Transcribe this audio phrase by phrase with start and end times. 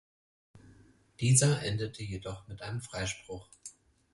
[1.19, 3.51] Dieser endete jedoch mit einem Freispruch.